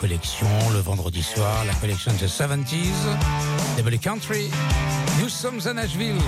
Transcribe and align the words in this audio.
collection 0.00 0.46
le 0.72 0.80
vendredi 0.80 1.22
soir, 1.22 1.64
la 1.66 1.74
collection 1.74 2.12
The 2.12 2.26
70s, 2.26 2.92
Double 3.76 3.98
Country. 3.98 4.50
Nous 5.20 5.28
sommes 5.28 5.60
à 5.66 5.72
Nashville 5.72 6.20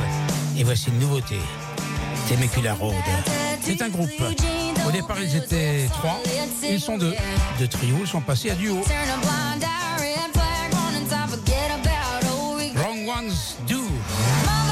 et 0.57 0.65
voici 0.65 0.89
une 0.89 0.99
nouveauté, 0.99 1.39
Temecula 2.29 2.75
Road. 2.75 2.95
C'est 3.61 3.81
un 3.83 3.89
groupe. 3.89 4.11
Au 4.87 4.91
départ, 4.91 5.19
ils 5.21 5.37
étaient 5.37 5.89
trois, 5.93 6.19
ils 6.69 6.81
sont 6.81 6.99
deux. 6.99 7.15
deux 7.59 7.69
trio, 7.69 7.97
ils 8.01 8.09
sont 8.09 8.21
passés 8.21 8.51
à 8.51 8.55
duo. 8.55 8.81
Wrong 12.77 13.09
Ones 13.09 13.57
Do. 13.69 14.70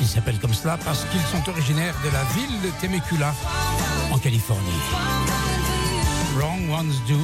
Ils 0.00 0.06
s'appellent 0.06 0.38
comme 0.38 0.54
cela 0.54 0.78
parce 0.84 1.04
qu'ils 1.06 1.20
sont 1.22 1.50
originaires 1.50 1.96
de 2.04 2.10
la 2.10 2.22
ville 2.34 2.60
de 2.62 2.70
Temecula, 2.80 3.34
en 4.12 4.18
Californie. 4.18 4.80
Wrong 6.36 6.70
Ones 6.70 6.94
Do. 7.08 7.18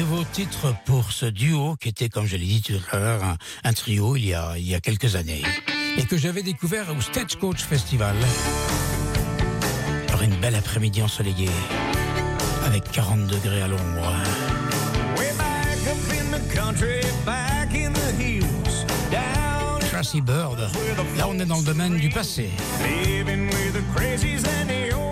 Nouveau 0.00 0.24
titre 0.32 0.74
pour 0.86 1.12
ce 1.12 1.26
duo 1.26 1.76
qui 1.76 1.90
était, 1.90 2.08
comme 2.08 2.26
je 2.26 2.36
l'ai 2.36 2.46
dit 2.46 2.62
tout 2.62 2.72
à 2.90 2.98
l'heure, 2.98 3.22
un, 3.64 3.72
trio 3.74 4.16
il 4.16 4.26
y, 4.26 4.34
a, 4.34 4.54
il 4.56 4.66
y 4.66 4.74
a 4.74 4.80
quelques 4.80 5.14
années 5.14 5.42
et 5.98 6.06
que 6.06 6.16
j'avais 6.16 6.42
découvert 6.42 6.86
au 6.96 7.00
Stagecoach 7.02 7.58
Festival. 7.58 8.16
Par 10.08 10.22
une 10.22 10.36
belle 10.36 10.56
après-midi 10.56 11.02
ensoleillée 11.02 11.50
avec 12.64 12.90
40 12.90 13.26
degrés 13.26 13.60
à 13.60 13.68
l'ombre. 13.68 14.12
back 15.36 15.98
in 16.10 16.30
the 16.30 16.54
country, 16.54 17.00
back 17.26 17.74
in 17.74 17.92
the 17.92 18.12
hills. 18.18 18.53
Bird. 20.12 20.58
Là, 21.16 21.26
on 21.28 21.38
est 21.38 21.46
dans 21.46 21.56
le 21.56 21.64
domaine 21.64 21.96
du 21.96 22.10
passé. 22.10 22.50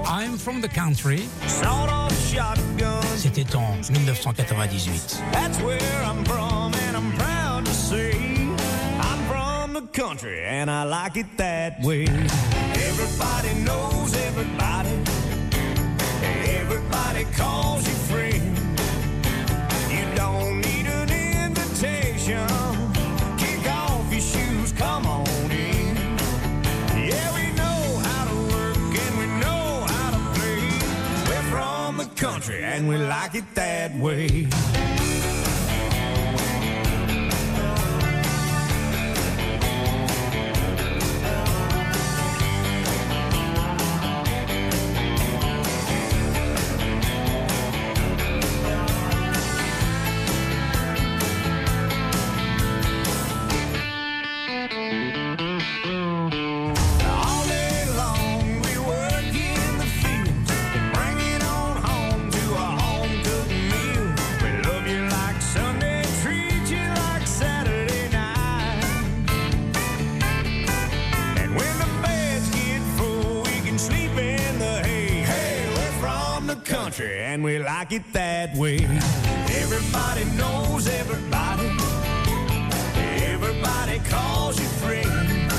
I'm 0.06 0.36
from 0.36 0.60
the 0.60 0.69
country. 0.69 1.28
C'était 3.16 3.56
en 3.56 3.75
1998. 3.91 5.22
That's 5.32 5.58
where 5.60 5.78
I'm 6.04 6.25
from 6.25 6.72
and 6.88 6.97
I'm 6.97 7.12
proud 7.16 7.64
to 7.64 7.72
say 7.72 8.12
I'm 9.00 9.19
from 9.28 9.72
the 9.74 9.86
country 9.92 10.44
and 10.44 10.71
I 10.71 10.84
like 10.84 11.16
it 11.16 11.27
that 11.38 11.80
way. 11.83 12.04
Everybody 12.74 13.54
knows 13.65 14.15
everybody. 14.28 14.91
Everybody 16.45 17.24
calls 17.36 17.86
you 17.88 17.95
friend. 18.10 18.56
You 19.91 20.04
don't 20.15 20.60
need 20.60 20.86
an 20.86 21.10
invitation. 21.10 22.82
country 32.22 32.63
and 32.63 32.89
we 32.89 32.97
like 32.97 33.34
it 33.34 33.53
that 33.57 33.92
way. 33.97 34.47
country, 76.92 77.21
and 77.21 77.42
we 77.42 77.59
like 77.59 77.92
it 77.92 78.12
that 78.12 78.54
way. 78.54 78.77
Everybody 79.62 80.24
knows 80.36 80.86
everybody. 80.89 81.71
Everybody 83.33 83.98
calls 84.10 84.60
you 84.60 84.66
friend. 84.83 85.50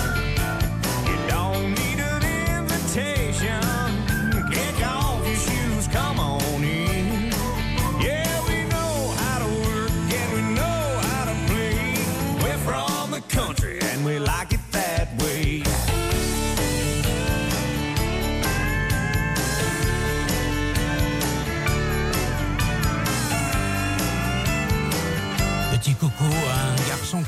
You 1.07 1.18
don't 1.27 1.71
need 1.71 2.00
an 2.00 2.59
invitation. 2.59 3.82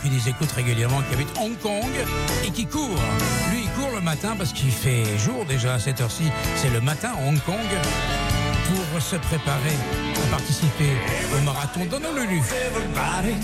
Nous 0.09 0.29
écoute 0.29 0.51
régulièrement, 0.51 1.01
qui 1.01 1.13
habite 1.13 1.29
Hong 1.39 1.57
Kong 1.59 1.91
et 2.45 2.51
qui 2.51 2.65
court. 2.65 2.99
Lui, 3.51 3.63
il 3.63 3.69
court 3.71 3.91
le 3.95 4.01
matin 4.01 4.35
parce 4.37 4.53
qu'il 4.53 4.71
fait 4.71 5.05
jour 5.17 5.45
déjà 5.45 5.75
à 5.75 5.79
cette 5.79 6.01
heure-ci. 6.01 6.25
C'est 6.55 6.69
le 6.69 6.81
matin 6.81 7.11
à 7.17 7.27
Hong 7.27 7.39
Kong 7.41 7.55
pour 8.67 9.01
se 9.01 9.15
préparer 9.15 9.77
à 10.23 10.29
participer 10.31 10.91
au 11.37 11.41
marathon 11.43 11.85
d'Honolulu. 11.85 12.41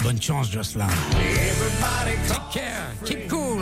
Bonne 0.03 0.21
chance, 0.21 0.51
Jocelyn. 0.51 0.87
Take 2.27 2.41
care, 2.51 2.93
keep 3.05 3.27
cool. 3.29 3.60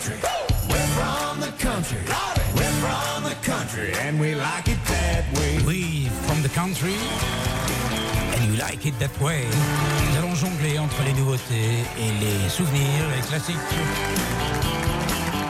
We're 0.00 0.86
from 0.96 1.40
the 1.40 1.52
country. 1.62 2.00
We're 2.56 2.76
from 2.80 3.22
the 3.22 3.36
country 3.44 3.92
and 4.00 4.18
we 4.18 4.34
like 4.34 4.66
it 4.66 4.78
that 4.86 5.24
way. 5.36 5.58
We 5.66 6.08
from 6.24 6.40
the 6.40 6.48
country 6.48 6.94
and 8.32 8.44
you 8.46 8.56
like 8.56 8.86
it 8.86 8.98
that 8.98 9.12
way. 9.20 9.44
Nous 9.44 10.16
allons 10.16 10.34
jongler 10.34 10.78
entre 10.78 11.02
les 11.04 11.12
nouveautés 11.12 11.84
et 11.98 12.12
les 12.18 12.48
souvenirs, 12.48 13.04
les 13.14 13.20
classiques. 13.28 13.56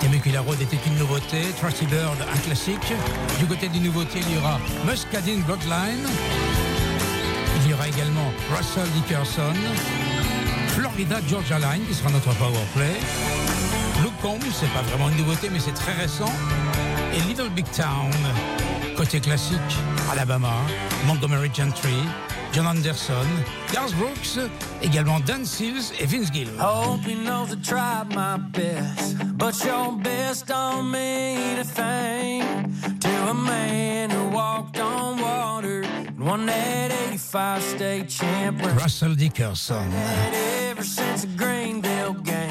Temecula 0.00 0.40
Road 0.40 0.60
était 0.60 0.80
une 0.84 0.98
nouveauté, 0.98 1.42
Trusty 1.60 1.86
Bird 1.86 2.18
un 2.20 2.38
classique. 2.38 2.92
Du 3.38 3.46
côté 3.46 3.68
des 3.68 3.78
nouveautés, 3.78 4.18
il 4.18 4.34
y 4.34 4.38
aura 4.38 4.58
Muscadine 4.84 5.42
Bloodline. 5.42 6.08
Il 7.62 7.70
y 7.70 7.74
aura 7.74 7.86
également 7.86 8.32
Russell 8.50 8.90
Dickerson, 8.94 9.54
Florida 10.70 11.20
Georgia 11.28 11.60
Line 11.60 11.86
qui 11.86 11.94
sera 11.94 12.10
notre 12.10 12.34
power 12.34 12.64
play. 12.74 12.98
Luke 13.38 13.59
Combs, 14.22 14.38
c'est 14.52 14.70
pas 14.72 14.82
vraiment 14.82 15.08
une 15.08 15.16
nouveauté 15.16 15.48
mais 15.50 15.58
c'est 15.58 15.72
très 15.72 15.92
récent. 15.92 16.30
Et 17.14 17.20
Little 17.28 17.48
Big 17.50 17.64
Town, 17.70 18.10
côté 18.96 19.20
classique, 19.20 19.58
Alabama, 20.12 20.52
Montgomery 21.06 21.50
Gentry, 21.54 22.04
John 22.52 22.66
Anderson, 22.66 23.26
Garth 23.72 23.94
Brooks, 23.94 24.38
également 24.82 25.20
Dan 25.20 25.44
Seals 25.44 25.92
et 25.98 26.06
Vince 26.06 26.30
Gill. 26.32 26.48
Hope 26.58 27.00
he 27.06 27.14
knows 27.14 27.52
I 27.52 27.56
tried 27.62 28.14
my 28.14 28.36
best, 28.52 29.16
but 29.38 29.54
your 29.64 29.92
best 30.02 30.46
don't 30.46 30.90
mean 30.90 31.58
a 31.58 31.64
thing 31.64 32.42
to 33.00 33.08
a 33.30 33.34
man 33.34 34.10
who 34.10 34.28
walked 34.28 34.78
on 34.78 35.20
water 35.20 35.82
and 35.82 36.18
won 36.20 36.46
that 36.46 36.92
85 37.10 37.62
state 37.62 38.08
championship 38.08 38.80
Russell 38.80 39.14
Dickerson. 39.14 39.90
ever 40.70 40.82
since. 40.82 41.26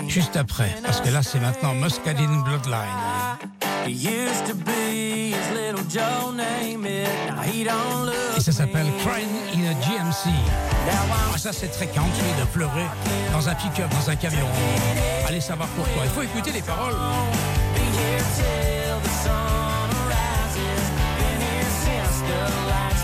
Juste 0.10 0.36
après, 0.36 0.76
parce 0.84 1.02
que 1.02 1.10
là 1.10 1.22
c'est 1.22 1.40
maintenant 1.40 1.74
Muscadine 1.76 2.44
Bloodline. 2.44 2.90
He 3.86 3.92
used 3.92 4.46
to 4.48 4.56
be 4.56 5.34
his 5.34 5.54
little 5.54 5.84
Joe, 5.88 6.32
name 6.32 6.86
it. 6.86 7.08
Now 7.30 7.42
he 7.44 7.64
don't 7.64 8.06
look. 8.06 8.38
Et 8.38 8.42
ça 8.42 8.52
s'appelle. 8.52 8.88
Crying 9.06 9.30
in 9.54 9.70
a 9.70 9.74
GMC. 9.76 10.30
Ah, 10.92 11.38
ça 11.38 11.54
c'est 11.54 11.68
très 11.68 11.88
country 11.88 12.34
de 12.40 12.46
pleurer 12.46 12.88
dans 13.32 13.48
un 13.48 13.56
pick-up, 13.56 13.90
dans 13.92 14.10
un 14.10 14.16
camion. 14.16 14.48
Allez 15.28 15.42
savoir 15.42 15.70
pourquoi. 15.70 16.04
Il 16.06 16.10
faut 16.10 16.24
écouter 16.24 16.52
les 16.52 16.62
paroles. 16.62 16.96
the 22.30 22.42
lights 22.70 22.99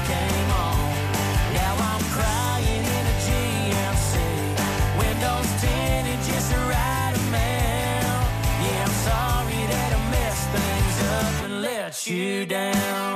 you 12.04 12.46
down. 12.46 13.15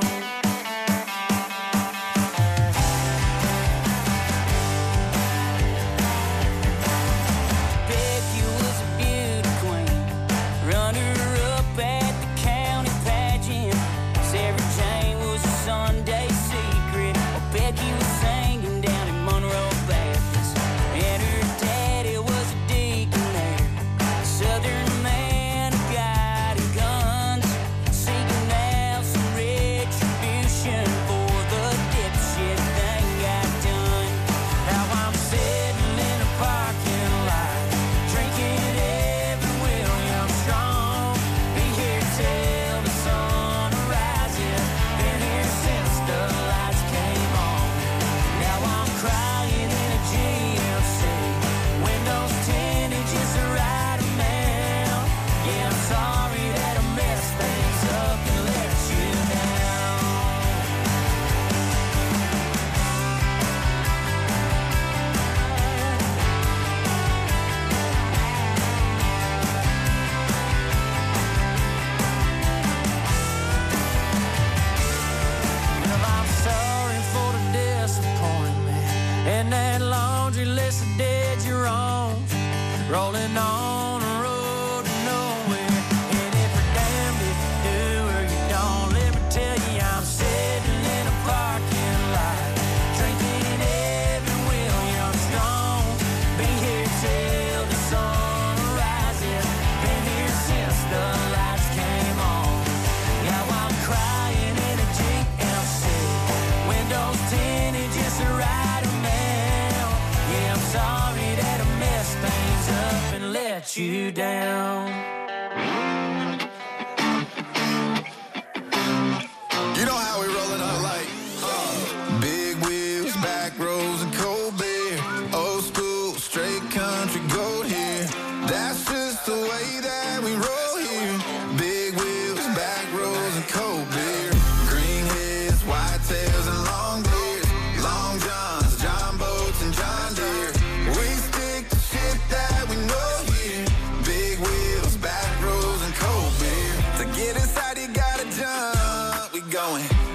going. 149.48 150.09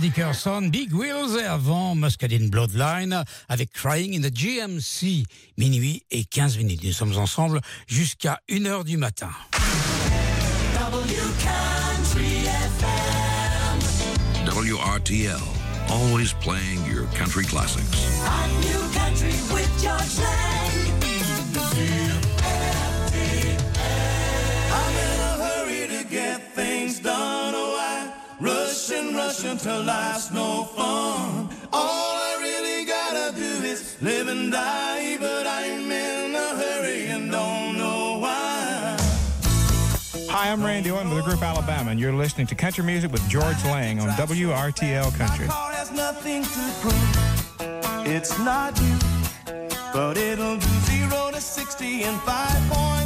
Dickerson, 0.00 0.62
Big 0.62 0.94
Wheels 0.94 1.38
et 1.38 1.44
avant 1.44 1.94
Muscadine 1.94 2.48
Bloodline 2.48 3.22
avec 3.48 3.70
Crying 3.72 4.16
in 4.16 4.22
the 4.22 4.32
GMC. 4.32 5.24
Minuit 5.58 6.02
et 6.10 6.24
15 6.24 6.56
minutes. 6.56 6.82
Nous 6.82 6.92
sommes 6.92 7.16
ensemble 7.18 7.60
jusqu'à 7.86 8.40
1h 8.48 8.84
du 8.84 8.96
matin. 8.96 9.30
WRTL, 14.46 15.40
always 15.90 16.32
playing 16.40 16.84
your 16.86 17.06
country 17.16 17.44
classics. 17.44 17.84
I'm 18.22 18.70
until 29.44 29.82
life's 29.82 30.30
no 30.30 30.64
fun. 30.76 31.48
All 31.72 32.16
I 32.16 32.36
really 32.40 32.84
gotta 32.84 33.34
do 33.34 33.64
is 33.66 33.96
live 34.02 34.28
and 34.28 34.52
die, 34.52 35.16
but 35.18 35.46
I'm 35.46 35.90
in 35.90 36.34
a 36.34 36.48
hurry 36.60 37.06
and 37.06 37.30
don't 37.30 37.78
know 37.78 38.18
why. 38.18 38.96
Hi, 40.28 40.50
I'm 40.50 40.62
Randy 40.62 40.90
Orton 40.90 41.08
with 41.10 41.24
the 41.24 41.30
group 41.30 41.42
Alabama, 41.42 41.90
and 41.90 41.98
you're 41.98 42.12
listening 42.12 42.46
to 42.48 42.54
Country 42.54 42.84
Music 42.84 43.10
with 43.10 43.26
George 43.28 43.62
Lang 43.64 44.00
on 44.00 44.08
WRTL 44.10 45.16
Country. 45.16 45.46
My 45.46 45.52
car 45.52 45.72
has 45.72 45.90
nothing 45.90 46.42
to 46.42 46.72
prove. 46.80 48.06
It's 48.06 48.38
not 48.40 48.78
you, 48.80 48.96
but 49.92 50.16
it'll 50.16 50.56
do 50.56 50.68
zero 50.84 51.30
to 51.32 51.40
sixty 51.40 52.02
in 52.02 52.14
five 52.18 52.60
point 52.70 52.99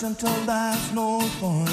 until 0.00 0.30
no 0.94 1.20
fun. 1.38 1.68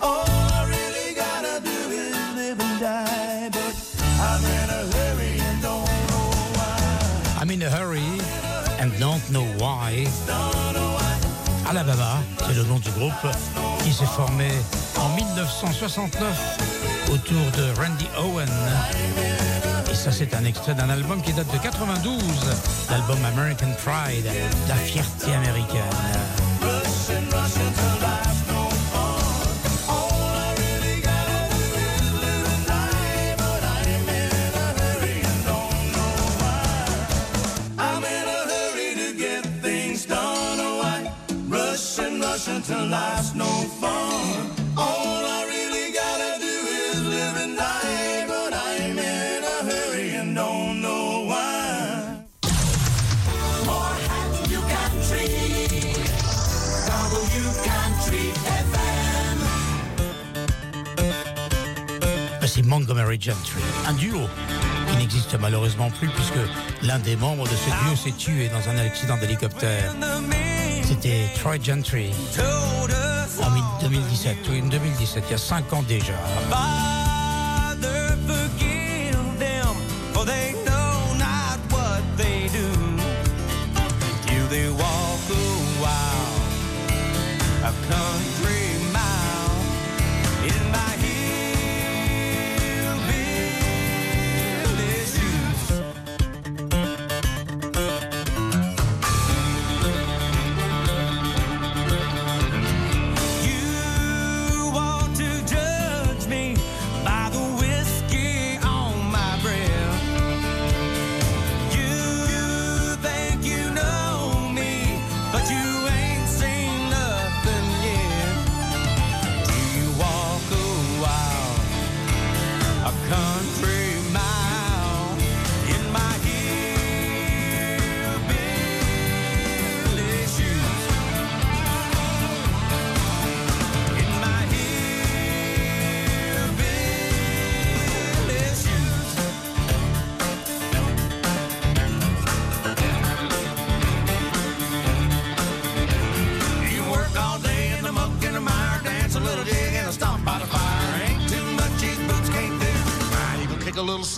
All 0.00 0.24
I 0.26 0.64
really 0.70 1.14
gotta 1.14 1.60
do 1.60 1.78
is 1.90 2.56
die, 2.78 3.50
but 3.50 3.74
I'm 4.20 4.44
in 4.44 4.70
a 4.70 4.82
hurry 4.94 5.40
and 5.40 5.60
don't 5.60 5.90
know 6.10 6.30
why. 6.54 7.40
I'm 7.40 7.50
in 7.50 7.62
a 7.62 7.70
hurry 7.70 8.10
and 8.78 8.92
don't 9.00 9.24
know 9.32 9.44
why. 9.58 10.06
Alabama, 11.68 12.22
c'est 12.46 12.54
le 12.54 12.64
nom 12.64 12.78
du 12.78 12.90
groupe 12.92 13.26
qui 13.82 13.92
s'est 13.92 14.06
formé 14.06 14.48
en 14.96 15.08
1969 15.16 17.10
autour 17.12 17.44
de 17.58 17.80
Randy 17.80 18.06
Owen. 18.18 18.48
Et 19.90 19.94
ça, 19.94 20.12
c'est 20.12 20.32
un 20.34 20.44
extrait 20.44 20.74
d'un 20.74 20.88
album 20.88 21.20
qui 21.22 21.32
date 21.32 21.52
de 21.52 21.58
92, 21.58 22.22
l'album 22.88 23.18
American 23.24 23.72
Pride, 23.84 24.30
la 24.68 24.76
fierté 24.76 25.34
américaine. 25.34 26.47
And 42.70 42.90
rush 42.90 42.90
until 42.90 42.90
life's 42.90 43.34
no 43.34 43.50
fun. 43.80 44.50
All 44.76 45.24
I 45.26 45.44
really 45.46 45.92
gotta 45.92 46.38
do 46.40 46.46
is 46.46 47.02
live 47.04 47.36
and 47.42 47.56
die, 47.56 48.24
but 48.26 48.52
I'm 48.52 48.98
in 48.98 49.42
a 49.44 49.58
hurry 49.70 50.14
and 50.16 50.34
don't 50.34 50.80
know 50.80 51.26
why. 51.26 52.26
More 53.64 53.96
happy 54.08 54.50
you 54.50 54.60
country? 54.60 55.28
W 56.86 57.44
Country 57.64 58.32
FM. 58.46 59.38
C'est 62.46 62.62
Montgomery 62.62 63.18
Gentry, 63.20 63.62
un 63.86 63.92
duo 63.92 64.28
qui 64.90 64.96
n'existe 64.96 65.34
malheureusement 65.38 65.90
plus 65.90 66.08
puisque 66.08 66.40
l'un 66.82 66.98
des 66.98 67.14
membres 67.16 67.44
de 67.44 67.54
ce 67.54 67.70
duo 67.84 67.96
s'est 67.96 68.16
tué 68.16 68.48
dans 68.48 68.68
un 68.70 68.78
accident 68.78 69.18
d'hélicoptère. 69.18 69.94
C'était 71.00 71.28
Troy 71.38 71.58
Gentry 71.62 72.10
en 73.40 73.82
2017, 73.82 74.36
oui, 74.50 74.62
2017, 74.68 75.24
il 75.28 75.30
y 75.30 75.34
a 75.34 75.38
5 75.38 75.72
ans 75.72 75.82
déjà. 75.86 76.14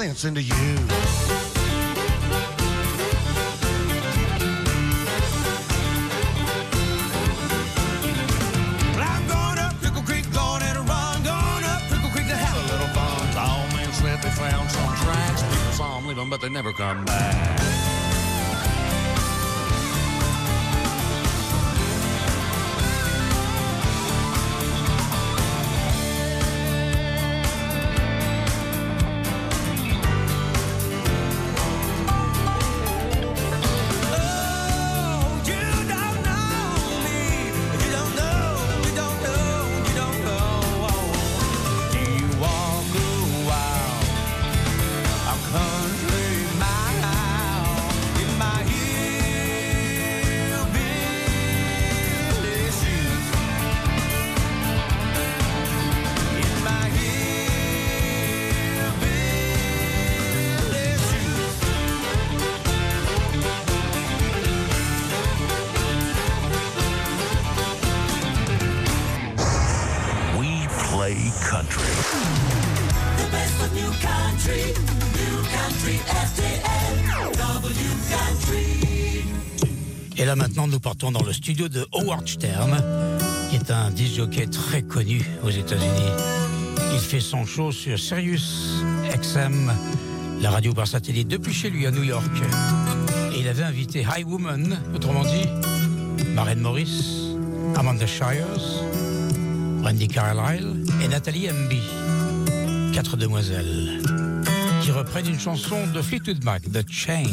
Sense 0.00 0.24
into 0.24 0.40
you. 0.40 0.89
Partons 80.90 81.12
dans 81.12 81.22
le 81.22 81.32
studio 81.32 81.68
de 81.68 81.86
Howard 81.92 82.26
Stern, 82.26 82.82
qui 83.48 83.54
est 83.54 83.70
un 83.70 83.90
disjockey 83.90 84.48
très 84.48 84.82
connu 84.82 85.24
aux 85.44 85.50
États-Unis. 85.50 86.10
Il 86.92 86.98
fait 86.98 87.20
son 87.20 87.46
show 87.46 87.70
sur 87.70 87.96
Sirius 87.96 88.82
XM, 89.08 89.72
la 90.40 90.50
radio 90.50 90.74
par 90.74 90.88
satellite, 90.88 91.28
depuis 91.28 91.52
chez 91.52 91.70
lui 91.70 91.86
à 91.86 91.92
New 91.92 92.02
York. 92.02 92.24
Et 93.32 93.38
il 93.38 93.46
avait 93.46 93.62
invité 93.62 94.00
High 94.00 94.26
Woman, 94.26 94.80
autrement 94.92 95.22
dit, 95.22 95.46
Maren 96.34 96.58
Morris, 96.58 97.36
Amanda 97.76 98.08
Shires, 98.08 98.82
Randy 99.84 100.08
Carlyle 100.08 100.84
et 101.04 101.06
Nathalie 101.06 101.48
Emby, 101.52 101.82
quatre 102.92 103.16
demoiselles, 103.16 104.02
qui 104.82 104.90
reprennent 104.90 105.28
une 105.28 105.38
chanson 105.38 105.86
de 105.94 106.02
Fleetwood 106.02 106.42
Mac, 106.42 106.62
The 106.62 106.84
Chain. 106.90 107.28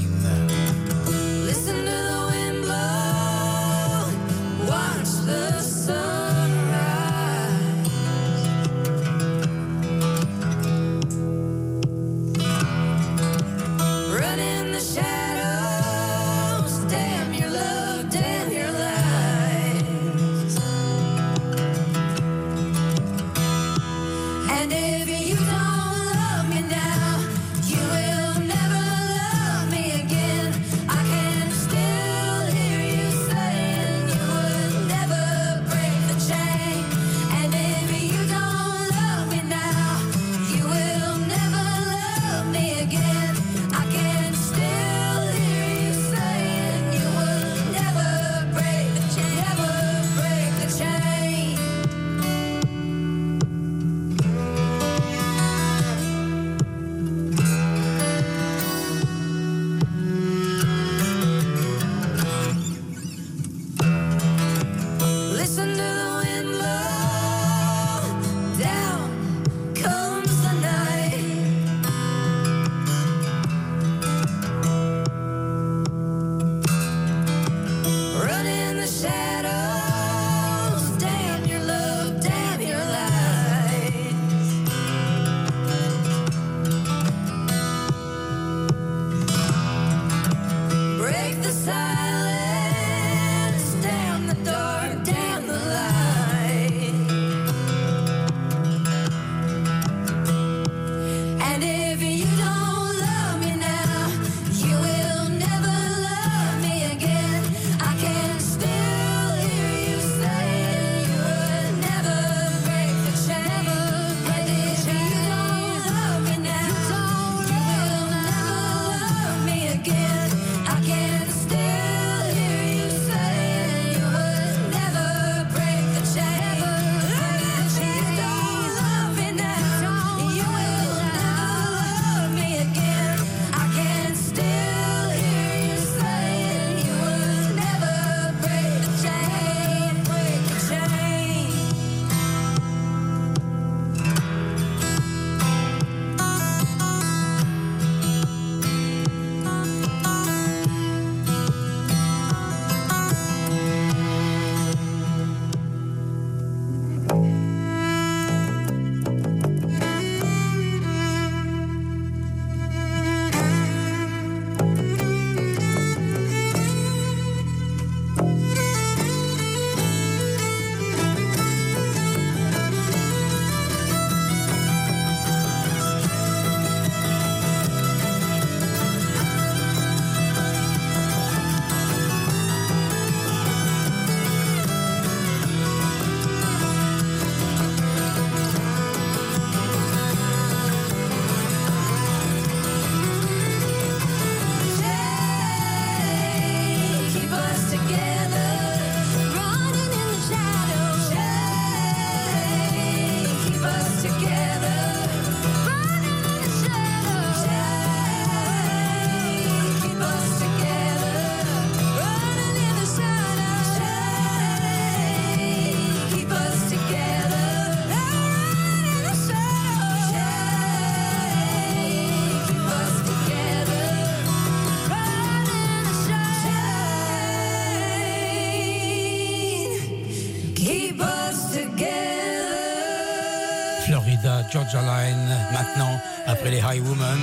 Georgia 234.71 235.15
maintenant, 235.53 235.99
après 236.25 236.51
les 236.51 236.57
High 236.57 236.85
Women, 236.85 237.19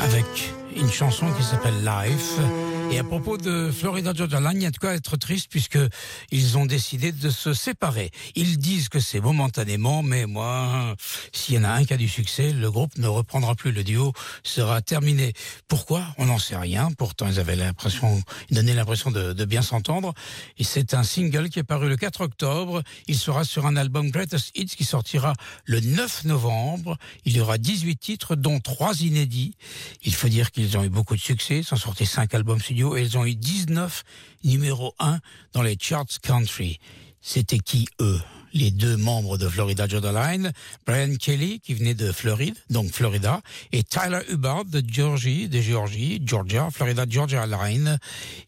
avec 0.00 0.54
une 0.76 0.90
chanson 0.90 1.26
qui 1.32 1.42
s'appelle 1.42 1.84
Life. 1.84 2.38
Et 2.92 2.98
à 2.98 3.04
propos 3.04 3.36
de 3.36 3.70
Florida 3.70 4.12
Georgia 4.12 4.40
Line, 4.40 4.56
il 4.56 4.62
y 4.62 4.66
a 4.66 4.70
de 4.72 4.76
quoi 4.76 4.94
être 4.94 5.16
triste 5.16 5.46
puisque 5.48 5.78
ils 6.32 6.58
ont 6.58 6.66
décidé 6.66 7.12
de 7.12 7.30
se 7.30 7.54
séparer. 7.54 8.10
Ils 8.34 8.58
disent 8.58 8.88
que 8.88 8.98
c'est 8.98 9.20
momentanément, 9.20 10.02
mais 10.02 10.26
moi, 10.26 10.96
s'il 11.32 11.54
y 11.54 11.58
en 11.58 11.62
a 11.64 11.68
un 11.68 11.84
qui 11.84 11.92
a 11.92 11.96
du 11.96 12.08
succès, 12.08 12.52
le 12.52 12.68
groupe 12.68 12.98
ne 12.98 13.06
reprendra 13.06 13.54
plus. 13.54 13.70
Le 13.70 13.84
duo 13.84 14.12
sera 14.42 14.82
terminé. 14.82 15.34
Pourquoi? 15.68 16.02
On 16.18 16.26
n'en 16.26 16.40
sait 16.40 16.56
rien. 16.56 16.90
Pourtant, 16.98 17.28
ils 17.28 17.38
avaient 17.38 17.54
l'impression, 17.54 18.20
ils 18.50 18.56
donnaient 18.56 18.74
l'impression 18.74 19.12
de, 19.12 19.44
bien 19.44 19.62
s'entendre. 19.62 20.12
Et 20.58 20.64
c'est 20.64 20.92
un 20.92 21.04
single 21.04 21.48
qui 21.48 21.60
est 21.60 21.64
paru 21.64 21.88
le 21.88 21.96
4 21.96 22.22
octobre. 22.22 22.82
Il 23.06 23.16
sera 23.16 23.44
sur 23.44 23.66
un 23.66 23.76
album 23.76 24.10
Greatest 24.10 24.50
Hits 24.56 24.74
qui 24.76 24.84
sortira 24.84 25.34
le 25.64 25.78
9 25.78 26.24
novembre. 26.24 26.98
Il 27.24 27.36
y 27.36 27.40
aura 27.40 27.56
18 27.56 27.96
titres, 27.98 28.34
dont 28.34 28.58
3 28.58 29.02
inédits. 29.02 29.54
Il 30.02 30.14
faut 30.14 30.28
dire 30.28 30.50
qu'ils 30.50 30.76
ont 30.76 30.82
eu 30.82 30.88
beaucoup 30.88 31.14
de 31.14 31.20
succès. 31.20 31.60
Ils 31.60 31.74
ont 31.74 31.78
sorti 31.78 32.04
5 32.04 32.34
albums 32.34 32.58
studio 32.58 32.79
et 32.96 33.02
ils 33.02 33.18
ont 33.18 33.24
eu 33.24 33.34
19 33.34 34.02
numéro 34.44 34.94
1 34.98 35.18
dans 35.52 35.62
les 35.62 35.76
charts 35.80 36.20
country. 36.22 36.78
C'était 37.20 37.58
qui 37.58 37.86
eux? 38.00 38.20
Les 38.52 38.70
deux 38.70 38.96
membres 38.96 39.38
de 39.38 39.48
Florida 39.48 39.86
Georgia 39.86 40.12
Line, 40.12 40.52
Brian 40.86 41.14
Kelly 41.16 41.60
qui 41.60 41.74
venait 41.74 41.94
de 41.94 42.12
Floride, 42.12 42.54
donc 42.70 42.92
Florida, 42.92 43.40
et 43.72 43.82
Tyler 43.82 44.20
Hubbard 44.28 44.64
de 44.64 44.82
Georgie, 44.86 45.48
de 45.48 45.60
Georgie, 45.60 46.22
Georgia, 46.24 46.68
Florida 46.72 47.04
Georgia 47.08 47.46
Line. 47.46 47.98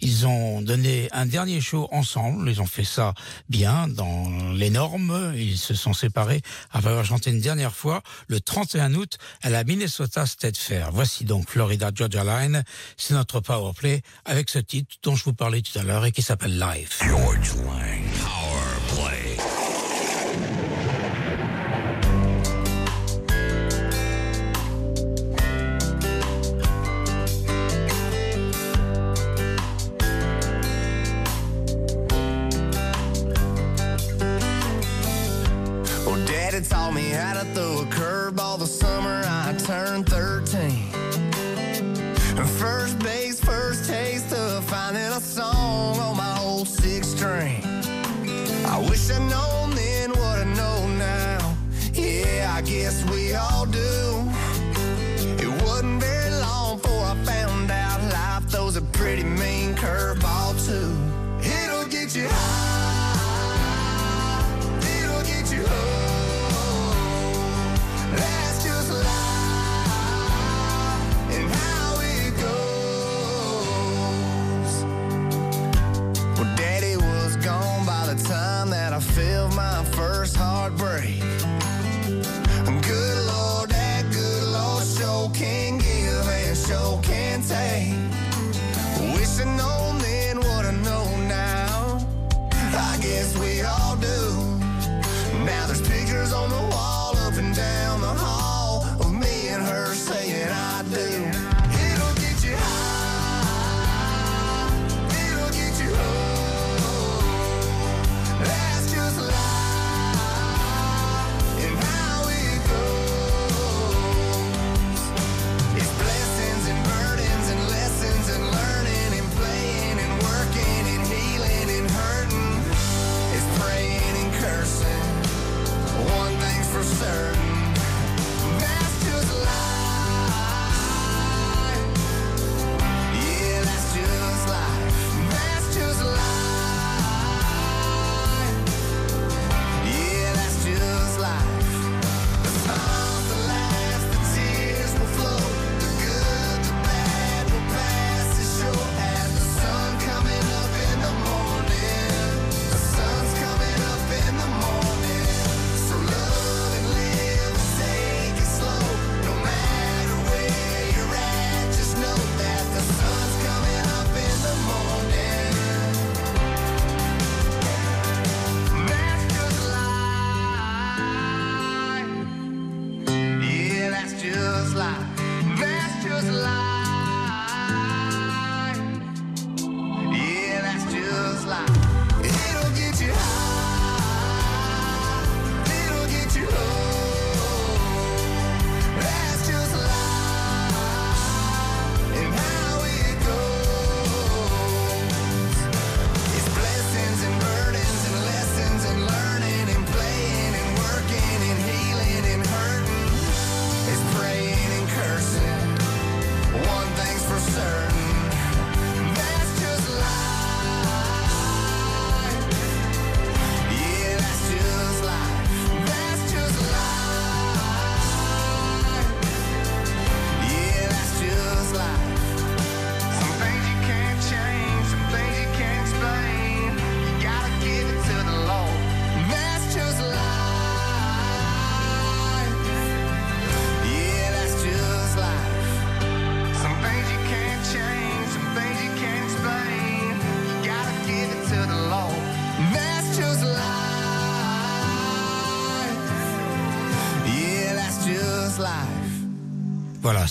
Ils 0.01 0.27
ont 0.27 0.63
donné 0.63 1.09
un 1.13 1.27
dernier 1.27 1.61
show 1.61 1.89
ensemble, 1.93 2.51
ils 2.51 2.61
ont 2.61 2.67
fait 2.67 2.85
ça 2.85 3.15
bien 3.49 3.89
dans 3.89 4.53
les 4.53 4.71
normes, 4.71 5.33
ils 5.37 5.59
se 5.59 5.75
sont 5.75 5.93
séparés 5.93 6.43
après 6.71 6.91
avoir 6.91 7.05
chanté 7.05 7.31
une 7.31 7.41
dernière 7.41 7.75
fois 7.75 8.03
le 8.29 8.41
31 8.41 8.95
août 8.95 9.19
à 9.43 9.51
la 9.51 9.65
Minnesota 9.65 10.27
State 10.27 10.57
Fair. 10.57 10.91
Voici 10.93 11.25
donc 11.25 11.49
Florida 11.49 11.91
Georgia 11.95 12.25
Line, 12.25 12.65
c'est 12.97 13.15
notre 13.15 13.41
power 13.41 13.73
play 13.75 14.03
avec 14.25 14.49
ce 14.49 14.59
titre 14.59 14.97
dont 15.03 15.15
je 15.15 15.25
vous 15.25 15.35
parlais 15.35 15.63
tout 15.63 15.79
à 15.79 15.83
l'heure 15.83 16.05
et 16.05 16.13
qui 16.13 16.23
s'appelle 16.23 16.59
Live. 16.59 16.97
George 17.01 17.55
Lang 17.65 18.42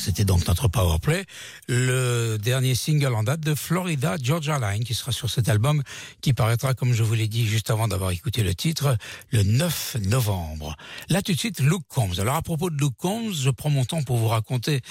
c'était 0.02 0.26
donc 0.26 0.48
notre 0.48 0.68
powerplay. 0.68 1.26
Le 1.68 2.11
dernier 2.38 2.76
single 2.76 3.14
en 3.14 3.24
date 3.24 3.42
de 3.42 3.56
Florida 3.56 4.16
Georgia 4.22 4.60
Line 4.60 4.84
qui 4.84 4.94
sera 4.94 5.12
sur 5.12 5.30
cet 5.30 5.50
album 5.50 5.84
qui 6.22 6.34
paraîtra, 6.34 6.74
comme 6.74 6.94
je 6.94 7.04
vous 7.04 7.14
l'ai 7.14 7.28
dit 7.28 7.48
juste 7.48 7.70
avant 7.70 7.88
d'avoir 7.88 8.12
écouté 8.12 8.44
le 8.44 8.56
titre, 8.56 8.98
le 9.32 9.44
9 9.44 9.98
novembre. 10.08 10.76
Là 11.10 11.22
tout 11.22 11.34
de 11.34 11.38
suite, 11.38 11.60
Luke 11.60 11.84
Combs. 11.88 12.20
Alors 12.20 12.36
à 12.36 12.42
propos 12.42 12.70
de 12.70 12.78
Luke 12.78 12.96
Combs, 12.98 13.34
je 13.34 13.50
prends 13.50 13.70
mon 13.70 13.86
temps 13.86 14.04
pour 14.04 14.18
vous 14.18 14.28
raconter 14.28 14.82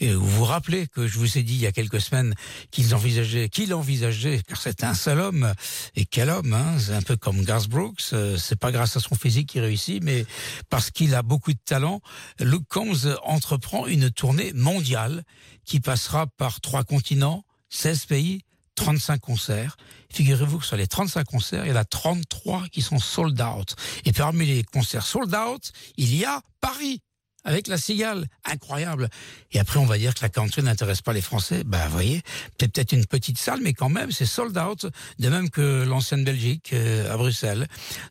et 0.00 0.12
vous 0.12 0.44
rappeler 0.44 0.86
que 0.86 1.06
je 1.06 1.18
vous 1.18 1.38
ai 1.38 1.42
dit 1.42 1.54
il 1.54 1.60
y 1.60 1.66
a 1.66 1.72
quelques 1.72 2.00
semaines 2.00 2.34
qu'ils 2.70 2.94
envisageaient, 2.94 3.48
qu'il 3.48 3.74
envisageait, 3.74 4.40
car 4.46 4.60
c'est 4.60 4.84
un 4.84 4.94
seul 4.94 5.20
homme 5.20 5.52
et 5.96 6.04
quel 6.04 6.30
homme, 6.30 6.52
hein, 6.52 6.76
c'est 6.78 6.94
un 6.94 7.02
peu 7.02 7.16
comme 7.16 7.44
Garth 7.44 7.68
Brooks. 7.68 8.02
euh, 8.12 8.36
C'est 8.36 8.58
pas 8.58 8.72
grâce 8.72 8.96
à 8.96 9.00
son 9.00 9.14
physique 9.14 9.48
qu'il 9.50 9.60
réussit, 9.60 10.02
mais 10.02 10.26
parce 10.70 10.90
qu'il 10.90 11.14
a 11.14 11.22
beaucoup 11.22 11.52
de 11.52 11.58
talent. 11.64 12.00
Luke 12.40 12.66
Combs 12.68 13.16
entreprend 13.24 13.86
une 13.86 14.10
tournée 14.10 14.52
mondiale 14.54 15.24
qui 15.64 15.80
passera 15.80 16.26
par 16.26 16.60
trois 16.60 16.82
continents, 16.88 17.44
16 17.70 18.06
pays, 18.06 18.44
35 18.74 19.20
concerts. 19.20 19.76
Figurez-vous 20.10 20.58
que 20.58 20.64
sur 20.64 20.76
les 20.76 20.86
35 20.86 21.24
concerts, 21.24 21.66
il 21.66 21.70
y 21.70 21.72
en 21.72 21.76
a 21.76 21.84
33 21.84 22.68
qui 22.72 22.80
sont 22.80 22.98
sold 22.98 23.40
out. 23.40 23.74
Et 24.04 24.12
parmi 24.12 24.46
les 24.46 24.64
concerts 24.64 25.06
sold 25.06 25.34
out, 25.34 25.72
il 25.96 26.14
y 26.14 26.24
a 26.24 26.42
Paris 26.60 27.02
avec 27.48 27.66
la 27.66 27.78
cigale, 27.78 28.26
incroyable. 28.44 29.08
Et 29.52 29.58
après, 29.58 29.78
on 29.78 29.86
va 29.86 29.96
dire 29.96 30.14
que 30.14 30.20
la 30.20 30.28
country 30.28 30.62
n'intéresse 30.62 31.00
pas 31.00 31.14
les 31.14 31.22
Français. 31.22 31.64
Ben, 31.64 31.82
vous 31.86 31.92
voyez, 31.92 32.20
peut-être 32.58 32.92
une 32.92 33.06
petite 33.06 33.38
salle, 33.38 33.60
mais 33.62 33.72
quand 33.72 33.88
même, 33.88 34.10
c'est 34.10 34.26
sold 34.26 34.56
out, 34.58 34.86
de 35.18 35.28
même 35.30 35.48
que 35.48 35.82
l'ancienne 35.84 36.24
Belgique 36.24 36.74
euh, 36.74 37.10
à 37.10 37.16
Bruxelles. 37.16 37.66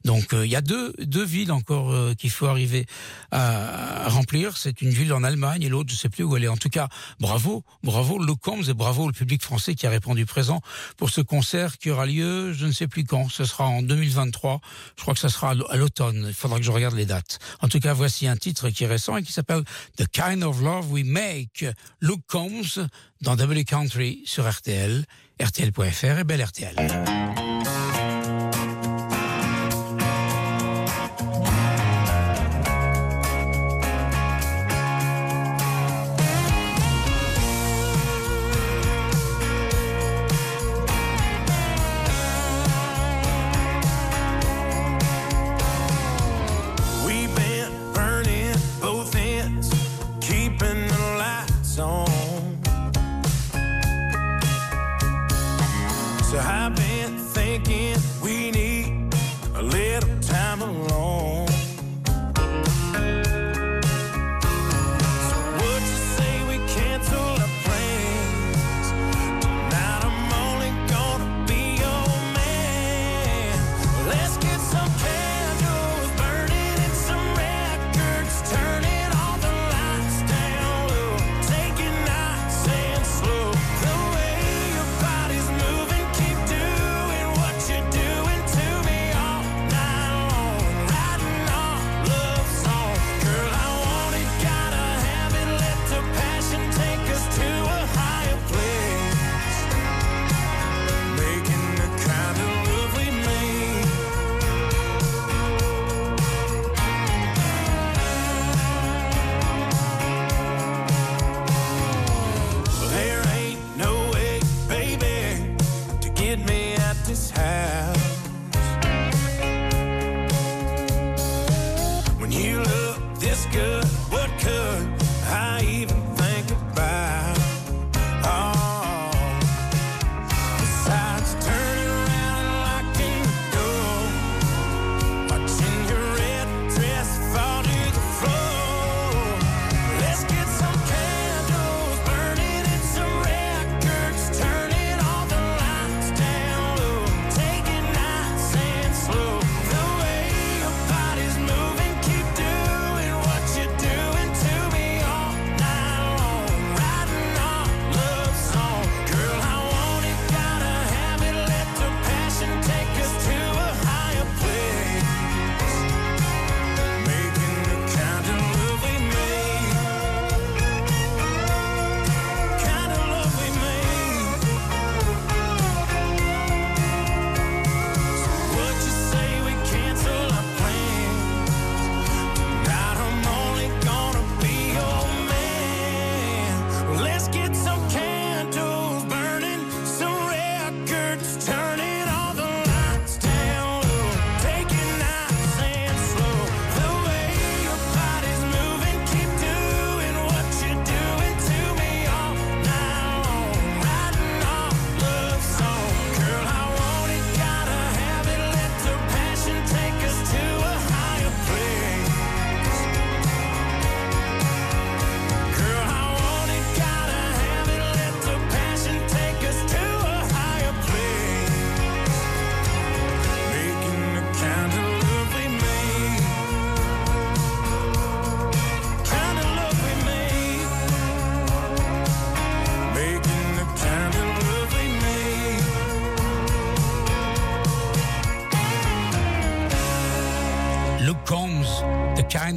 Donc, 0.06 0.34
euh, 0.34 0.44
il 0.44 0.52
y 0.52 0.56
a 0.56 0.62
deux, 0.62 0.92
deux 0.98 1.24
villes 1.24 1.52
encore 1.52 1.92
euh, 1.92 2.16
qu'il 2.16 2.32
faut 2.32 2.48
arriver 2.48 2.88
à, 3.30 4.10
remplir. 4.10 4.58
C'est 4.58 4.82
une 4.82 4.90
ville 4.90 5.14
en 5.14 5.24
Allemagne 5.24 5.62
et 5.62 5.70
l'autre, 5.70 5.92
je 5.92 5.96
sais 5.96 6.10
plus 6.10 6.24
où 6.24 6.36
elle 6.36 6.46
est. 6.46 6.48
En 6.48 6.58
tout 6.58 6.70
cas, 6.70 6.88
bravo, 7.20 7.64
bravo 7.84 8.18
Luke 8.18 8.40
Combs 8.42 8.68
et 8.68 8.74
bravo 8.74 9.06
le 9.06 9.14
public 9.14 9.44
français 9.44 9.76
qui 9.76 9.86
a 9.86 9.92
répondu 9.92 10.26
présent 10.26 10.62
pour 10.98 11.12
ce 11.12 11.22
concert 11.22 11.78
qui 11.78 11.92
aura 11.92 12.08
lieu, 12.08 12.54
je 12.54 12.66
ne 12.66 12.72
sais 12.72 12.88
plus 12.88 13.04
quand. 13.04 13.30
Ce 13.30 13.46
sera 13.46 13.68
en 13.68 13.84
2023. 13.84 14.62
Je 14.96 15.02
crois 15.04 15.14
que 15.14 15.20
ça 15.20 15.30
sera 15.30 15.52
à 15.52 15.76
l'automne. 15.76 16.26
Il 16.28 16.34
faudra 16.34 16.58
que 16.58 16.66
je 16.66 16.72
regarde 16.72 16.96
les 16.96 17.06
dates. 17.06 17.38
En 17.62 17.68
tout 17.68 17.80
cas, 17.80 17.94
voici 17.94 18.28
un 18.28 18.36
titre 18.36 18.70
qui 18.72 18.86
est 18.86 18.88
récent 18.88 19.16
et 19.16 19.27
qui 19.28 19.34
s'appelle 19.34 19.64
The 19.98 20.08
Kind 20.08 20.44
of 20.44 20.62
Love 20.62 20.92
We 20.92 21.04
Make. 21.06 21.66
Luke 22.02 22.24
Combs 22.28 22.88
dans 23.22 23.36
W 23.36 23.66
Country 23.66 24.24
sur 24.26 24.50
RTL, 24.50 25.06
RTL.fr 25.40 26.20
et 26.20 26.24
Belle 26.24 26.44
RTL. 26.44 27.27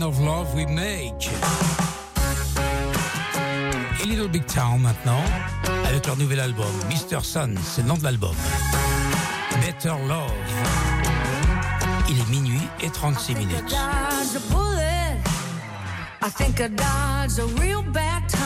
Kind 0.01 0.15
of 0.15 0.21
Love 0.25 0.55
We 0.55 0.65
Make. 0.67 1.29
Little 4.07 4.29
Big 4.29 4.47
Town 4.47 4.81
maintenant, 4.81 5.23
avec 5.85 6.07
leur 6.07 6.17
nouvel 6.17 6.41
album, 6.41 6.73
Mr. 6.89 7.23
Sun, 7.23 7.55
c'est 7.63 7.83
le 7.83 7.89
nom 7.89 7.99
de 7.99 8.05
l'album. 8.05 8.35
Better 9.61 9.93
Love. 10.09 10.33
Il 12.09 12.19
est 12.19 12.31
minuit 12.31 12.67
et 12.83 12.89
36 12.89 13.35
minutes. 13.35 13.77
I 16.23 16.31
think 16.31 16.61
I 16.61 16.69
dodged 16.69 17.39
a 17.39 17.61
real 17.61 17.83
bad 17.83 18.27
time. 18.27 18.39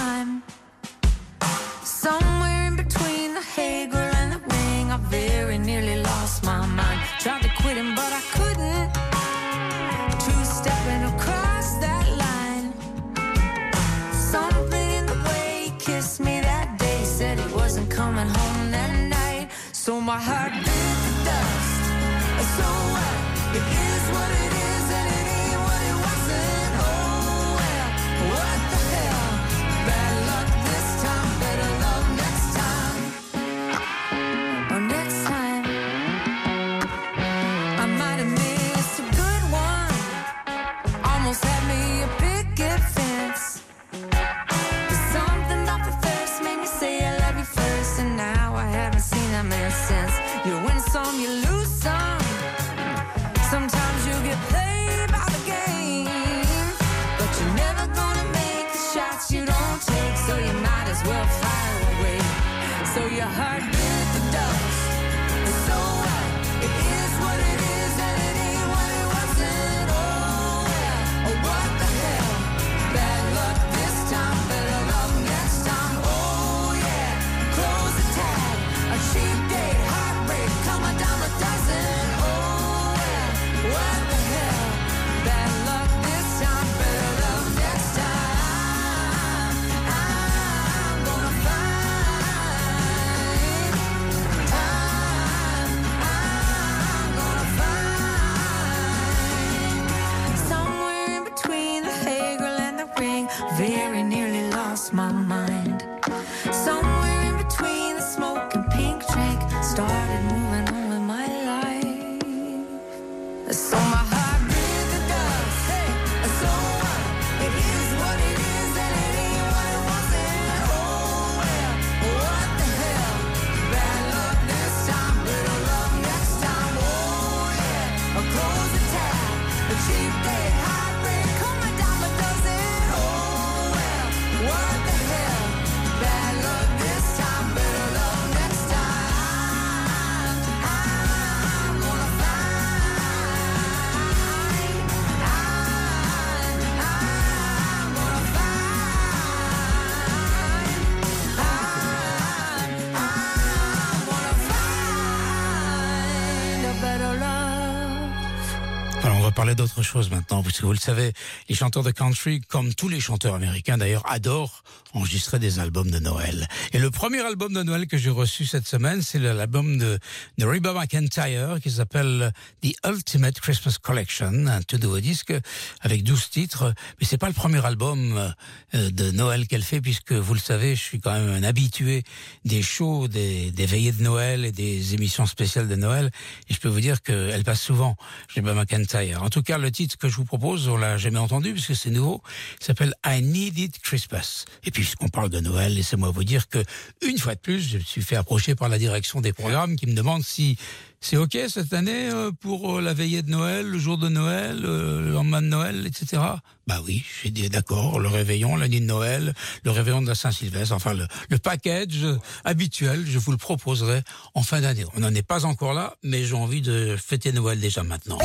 Parler 159.54 159.68
d'autre 159.68 159.82
chose 159.82 160.10
maintenant, 160.10 160.42
parce 160.42 160.58
que 160.58 160.66
vous 160.66 160.72
le 160.72 160.78
savez, 160.78 161.12
les 161.48 161.54
chanteurs 161.54 161.82
de 161.82 161.90
country, 161.90 162.40
comme 162.40 162.74
tous 162.74 162.88
les 162.88 163.00
chanteurs 163.00 163.34
américains 163.34 163.78
d'ailleurs, 163.78 164.02
adorent 164.10 164.62
enregistrer 164.94 165.38
des 165.38 165.58
albums 165.58 165.90
de 165.90 165.98
Noël. 165.98 166.48
Et 166.72 166.78
le 166.78 166.90
premier 166.90 167.20
album 167.20 167.52
de 167.52 167.62
Noël 167.62 167.86
que 167.86 167.98
j'ai 167.98 168.10
reçu 168.10 168.46
cette 168.46 168.66
semaine, 168.66 169.02
c'est 169.02 169.18
l'album 169.18 169.76
de, 169.76 169.98
de 170.38 170.46
Reba 170.46 170.72
McEntire 170.72 171.58
qui 171.60 171.70
s'appelle 171.70 172.32
The 172.62 172.74
Ultimate 172.86 173.40
Christmas 173.40 173.76
Collection, 173.82 174.46
un 174.46 174.62
tout 174.62 174.78
nouveau 174.78 175.00
disque 175.00 175.34
avec 175.80 176.04
12 176.04 176.30
titres. 176.30 176.74
Mais 177.00 177.06
c'est 177.06 177.18
pas 177.18 177.26
le 177.26 177.34
premier 177.34 177.64
album 177.66 178.34
euh, 178.74 178.90
de 178.90 179.10
Noël 179.10 179.48
qu'elle 179.48 179.64
fait, 179.64 179.80
puisque 179.80 180.12
vous 180.12 180.34
le 180.34 180.40
savez, 180.40 180.76
je 180.76 180.82
suis 180.82 181.00
quand 181.00 181.12
même 181.12 181.28
un 181.28 181.42
habitué 181.42 182.04
des 182.44 182.62
shows, 182.62 183.08
des, 183.08 183.50
veillées 183.58 183.92
de 183.92 184.02
Noël 184.02 184.44
et 184.44 184.52
des 184.52 184.94
émissions 184.94 185.26
spéciales 185.26 185.66
de 185.66 185.76
Noël. 185.76 186.10
Et 186.48 186.54
je 186.54 186.60
peux 186.60 186.68
vous 186.68 186.80
dire 186.80 187.02
qu'elle 187.02 187.42
passe 187.42 187.60
souvent 187.60 187.96
Reba 188.36 188.54
McEntire. 188.54 189.22
En 189.22 189.28
tout 189.28 189.42
cas, 189.44 189.58
le 189.58 189.70
titre 189.70 189.96
que 189.96 190.08
je 190.08 190.16
vous 190.16 190.24
propose, 190.24 190.68
on 190.68 190.76
l'a 190.76 190.96
jamais 190.96 191.18
entendu 191.18 191.52
puisque 191.52 191.76
c'est 191.76 191.90
nouveau. 191.90 192.22
S'appelle 192.60 192.94
I 193.06 193.22
Needed 193.22 193.78
Christmas. 193.82 194.44
Et 194.64 194.70
puis, 194.70 194.82
puisqu'on 194.82 195.08
parle 195.08 195.30
de 195.30 195.40
Noël, 195.40 195.74
laissez-moi 195.74 196.10
vous 196.10 196.24
dire 196.24 196.48
que, 196.48 196.62
une 197.02 197.18
fois 197.18 197.34
de 197.34 197.40
plus, 197.40 197.60
je 197.60 197.78
me 197.78 197.82
suis 197.82 198.02
fait 198.02 198.16
approcher 198.16 198.54
par 198.54 198.68
la 198.68 198.78
direction 198.78 199.20
des 199.20 199.32
programmes 199.32 199.76
qui 199.76 199.86
me 199.86 199.94
demande 199.94 200.22
si 200.22 200.58
c'est 201.04 201.18
OK 201.18 201.36
cette 201.48 201.74
année 201.74 202.08
euh, 202.10 202.30
pour 202.32 202.78
euh, 202.78 202.80
la 202.80 202.94
veillée 202.94 203.20
de 203.20 203.28
Noël, 203.30 203.66
le 203.66 203.78
jour 203.78 203.98
de 203.98 204.08
Noël, 204.08 204.62
euh, 204.64 205.02
le 205.02 205.10
lendemain 205.10 205.42
de 205.42 205.48
Noël, 205.48 205.86
etc. 205.86 206.22
Bah 206.66 206.80
oui, 206.82 207.04
j'ai 207.22 207.28
dit 207.28 207.50
d'accord, 207.50 208.00
le 208.00 208.08
réveillon, 208.08 208.56
la 208.56 208.68
nuit 208.68 208.80
de 208.80 208.86
Noël, 208.86 209.34
le 209.64 209.70
réveillon 209.70 210.00
de 210.00 210.08
la 210.08 210.14
Saint-Sylvestre, 210.14 210.74
enfin 210.74 210.94
le, 210.94 211.06
le 211.28 211.36
package 211.36 212.06
habituel, 212.44 213.04
je 213.06 213.18
vous 213.18 213.32
le 213.32 213.36
proposerai 213.36 214.00
en 214.32 214.42
fin 214.42 214.62
d'année. 214.62 214.86
On 214.96 215.00
n'en 215.00 215.14
est 215.14 215.22
pas 215.22 215.44
encore 215.44 215.74
là, 215.74 215.94
mais 216.02 216.24
j'ai 216.24 216.36
envie 216.36 216.62
de 216.62 216.96
fêter 216.96 217.32
Noël 217.32 217.60
déjà 217.60 217.82
maintenant. 217.82 218.18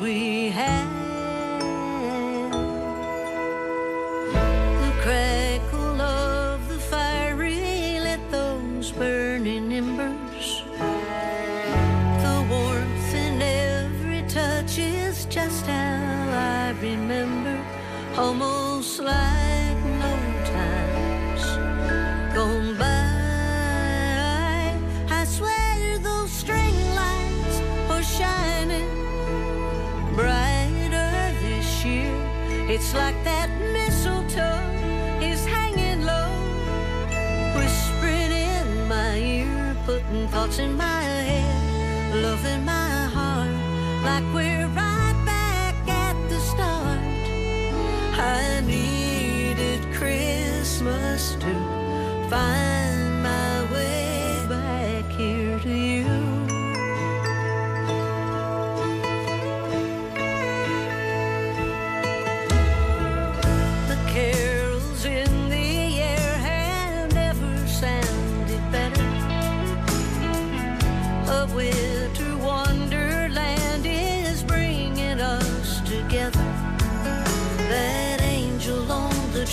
We 0.00 0.39
thoughts 40.30 40.60
in 40.60 40.76
my 40.76 41.02
head, 41.02 42.22
loving 42.22 42.64
my 42.64 42.79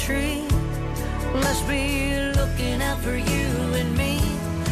tree 0.07 0.47
must 1.33 1.67
be 1.67 2.31
looking 2.39 2.81
out 2.81 2.97
for 2.99 3.17
you 3.17 3.47
and 3.79 3.89
me. 3.97 4.21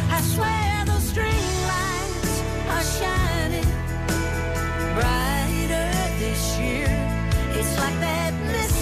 I 0.09 0.21
swear 0.33 0.85
those 0.85 1.03
string 1.11 1.45
lights 1.73 2.35
are 2.73 2.85
shining 2.99 3.69
brighter 4.95 5.91
this 6.23 6.57
year. 6.57 6.87
It's 7.59 7.77
like 7.77 7.99
that 7.99 8.33
mystery. 8.53 8.74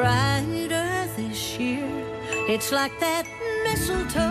brighter 0.00 1.06
this 1.16 1.58
year. 1.58 1.86
It's 2.48 2.72
like 2.72 2.98
that 3.00 3.26
mistletoe. 3.64 4.29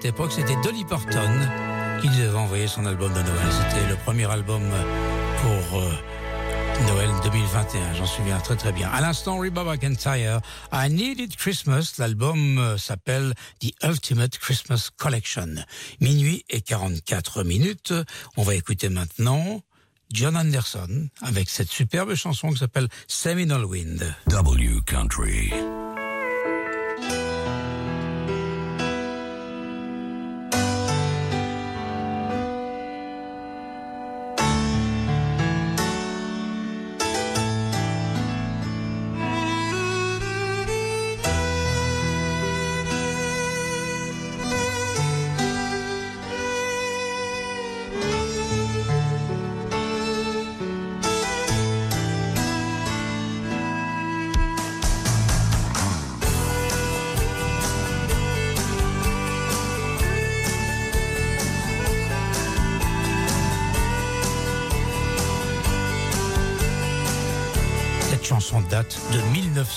cette 0.00 0.14
époque, 0.14 0.30
c'était 0.30 0.54
Dolly 0.62 0.84
Parton 0.84 1.28
qui 2.00 2.08
nous 2.08 2.20
avait 2.20 2.38
envoyé 2.38 2.68
son 2.68 2.86
album 2.86 3.12
de 3.12 3.20
Noël. 3.20 3.48
C'était 3.50 3.88
le 3.88 3.96
premier 3.96 4.30
album 4.30 4.62
pour 5.42 5.80
euh, 5.80 5.90
Noël 6.86 7.10
2021, 7.24 7.94
j'en 7.94 8.06
souviens 8.06 8.38
très 8.38 8.54
très 8.54 8.70
bien. 8.70 8.88
À 8.90 9.00
l'instant, 9.00 9.38
Reba 9.38 9.64
McEntire, 9.64 10.40
I 10.72 10.88
Needed 10.88 11.34
Christmas, 11.34 11.94
l'album 11.98 12.58
euh, 12.58 12.78
s'appelle 12.78 13.34
The 13.60 13.72
Ultimate 13.82 14.38
Christmas 14.38 14.90
Collection. 14.96 15.56
Minuit 16.00 16.44
et 16.48 16.60
44 16.60 17.42
minutes, 17.42 17.92
on 18.36 18.44
va 18.44 18.54
écouter 18.54 18.90
maintenant 18.90 19.62
John 20.12 20.36
Anderson 20.36 21.08
avec 21.22 21.50
cette 21.50 21.70
superbe 21.70 22.14
chanson 22.14 22.50
qui 22.50 22.58
s'appelle 22.58 22.88
Seminole 23.08 23.64
Wind. 23.64 24.14
W 24.28 24.80
Country. 24.86 25.52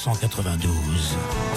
1992. 0.03 1.50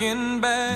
Looking 0.00 0.40
back 0.40 0.69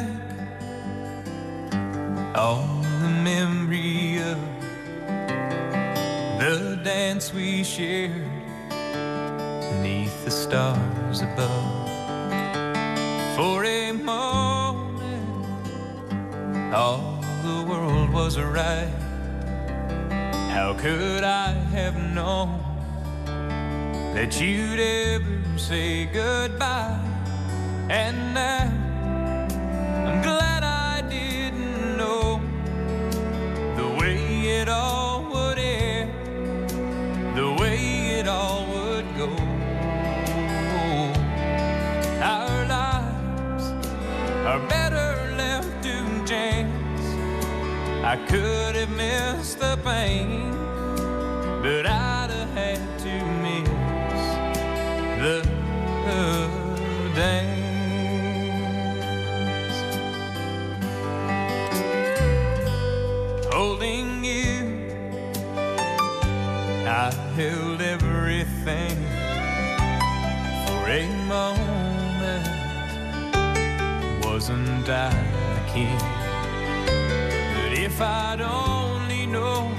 Holding 63.50 64.24
you, 64.24 64.90
I 66.86 67.10
held 67.36 67.80
everything 67.80 68.96
for 70.66 70.88
a 70.88 71.06
moment. 71.26 72.48
Wasn't 74.24 74.88
I 74.88 75.10
the 75.54 75.62
king? 75.72 75.98
But 77.54 77.72
if 77.78 78.00
I'd 78.00 78.40
only 78.42 79.26
known 79.26 79.72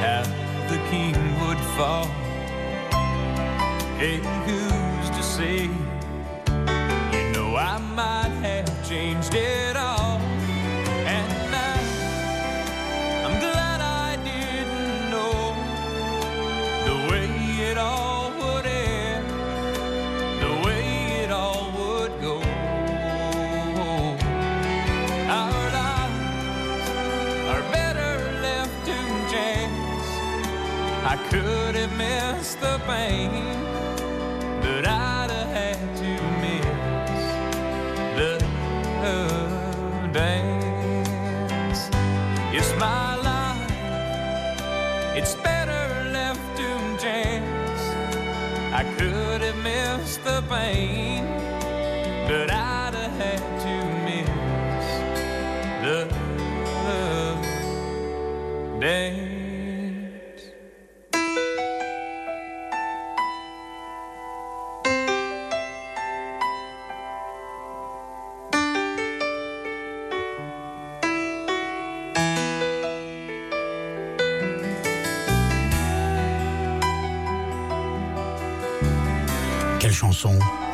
how 0.00 0.22
the 0.70 0.78
king 0.88 1.14
would 1.40 1.60
fall, 1.76 2.06
hey, 3.98 4.20
who's 4.46 4.75
say? 5.36 5.68
You 7.12 7.22
know 7.34 7.56
I 7.56 7.76
might 7.94 8.32
have 8.40 8.88
changed 8.88 9.34
it 9.34 9.76
all. 9.76 10.18
And 11.14 11.28
now 11.50 11.78
I'm 13.26 13.38
glad 13.38 13.80
I 13.82 14.16
didn't 14.24 15.10
know 15.10 15.54
the 16.88 16.96
way 17.10 17.28
it 17.70 17.76
all 17.76 18.30
would 18.40 18.64
end, 18.64 19.28
the 20.40 20.52
way 20.64 20.84
it 21.24 21.30
all 21.30 21.70
would 21.78 22.12
go. 22.22 22.36
Our 25.40 25.64
lives 25.80 26.88
are 27.52 27.64
better 27.76 28.12
left 28.40 28.76
to 28.86 28.96
chance. 29.32 30.08
I 31.12 31.16
could 31.30 31.74
have 31.74 31.94
missed 31.98 32.58
the 32.62 32.80
pain, 32.86 33.65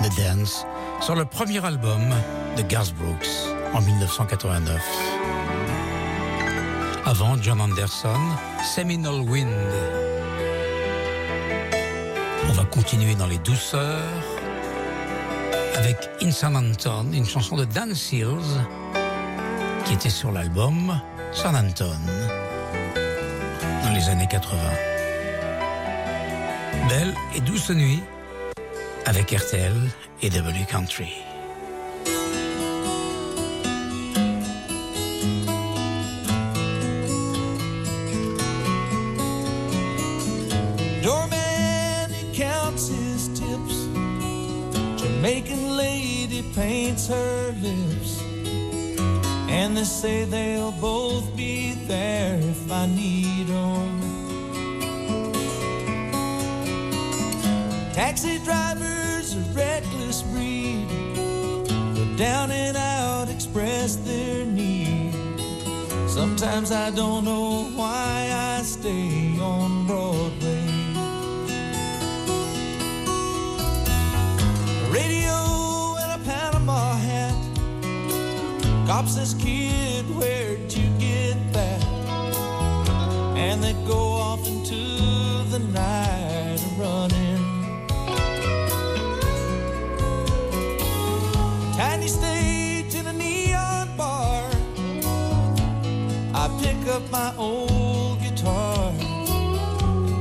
The 0.03 0.17
Dance, 0.17 0.67
sur 1.01 1.15
le 1.15 1.25
premier 1.25 1.65
album 1.65 2.15
de 2.57 2.63
Garth 2.63 2.95
Brooks 2.95 3.29
en 3.75 3.81
1989. 3.81 4.81
Avant 7.05 7.37
John 7.41 7.61
Anderson, 7.61 8.21
Seminole 8.65 9.21
Wind. 9.23 9.53
On 12.49 12.53
va 12.53 12.65
continuer 12.65 13.15
dans 13.15 13.27
les 13.27 13.39
douceurs 13.39 14.01
avec 15.77 15.97
In 16.23 16.31
San 16.31 16.57
Anton, 16.57 17.07
une 17.13 17.27
chanson 17.27 17.57
de 17.57 17.65
Dan 17.65 17.95
Seals 17.95 18.39
qui 19.85 19.95
était 19.95 20.11
sur 20.11 20.33
l'album 20.33 21.01
San 21.33 21.57
Anton 21.57 21.99
dans 23.85 23.93
les 23.93 24.09
années 24.09 24.29
80. 24.31 24.59
Belle 26.89 27.15
et 27.35 27.41
douce 27.41 27.71
nuit. 27.71 28.03
avec 29.07 29.33
RTL 29.33 29.75
et 30.23 30.31
W 30.31 30.65
Country. 30.71 31.13
Doorman, 41.03 42.11
he 42.11 42.37
counts 42.37 42.89
his 42.89 43.29
tips. 43.39 43.87
Jamaican 44.97 45.77
lady 45.77 46.45
paints 46.55 47.09
her 47.09 47.55
lips. 47.61 48.23
And 49.49 49.77
they 49.77 49.85
say 49.85 50.25
they'll 50.25 50.73
both 50.73 51.37
be 51.37 51.75
there 51.87 52.39
if 52.39 52.71
I 52.71 52.87
need 52.87 53.49
them. 53.49 54.01
Taxi 57.93 58.39
driver 58.39 58.92
reckless 59.55 60.23
breed. 60.23 60.89
The 61.95 62.15
down 62.17 62.51
and 62.51 62.77
out 62.77 63.29
express 63.29 63.97
their 63.97 64.45
need. 64.45 65.15
Sometimes 66.09 66.73
I 66.73 66.91
don't 66.91 67.25
know 67.25 67.65
why 67.75 68.29
I 68.33 68.63
stay 68.63 69.39
on 69.41 69.87
Broadway. 69.87 70.69
Radio 74.91 75.97
and 76.03 76.21
a 76.21 76.25
Panama 76.25 76.95
hat. 76.97 77.35
Cops 78.87 79.15
says 79.15 79.35
up 96.93 97.11
my 97.11 97.33
old 97.39 98.21
guitar 98.21 98.93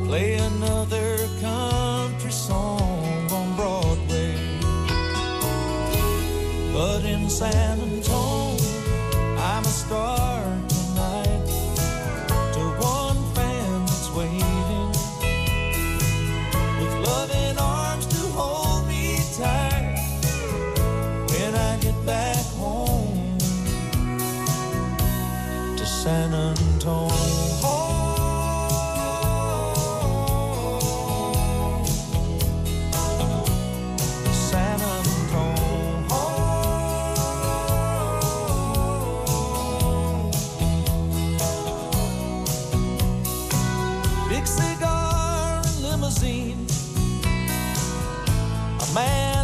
play 0.06 0.36
another 0.36 1.18
country 1.42 2.32
song 2.32 3.30
on 3.30 3.56
Broadway. 3.58 4.38
But 6.74 7.04
in 7.04 7.30
San 7.30 7.78
Antonio, 7.82 8.58
I'm 9.38 9.64
a 9.64 9.74
star. 9.84 10.71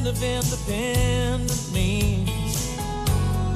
of 0.07 0.23
independent 0.23 1.73
means. 1.73 2.75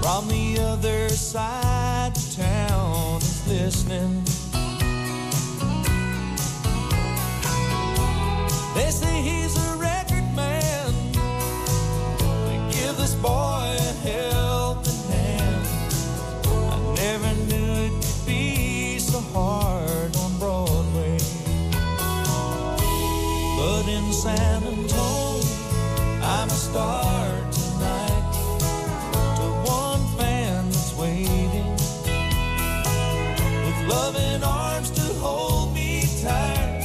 From 0.02 0.28
the 0.28 0.60
other 0.60 1.08
side 1.08 2.12
of 2.16 2.36
town 2.36 3.18
is 3.18 3.47
listening. 3.47 4.22
They 8.76 8.91
say 8.91 9.22
he's 9.22 9.56
a 9.56 9.78
record 9.78 10.28
man. 10.36 10.93
They 12.47 12.60
give 12.74 12.97
this 12.97 13.16
boy. 13.16 13.51
tonight 26.74 28.32
to 29.36 29.44
one 29.70 30.00
fan 30.18 30.70
that's 30.70 30.96
waiting 30.96 31.70
with 33.66 33.88
loving 33.90 34.42
arms 34.42 34.90
to 34.92 35.02
hold 35.20 35.74
me 35.74 36.04
tight 36.22 36.82